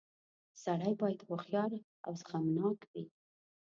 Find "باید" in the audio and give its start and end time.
1.01-1.25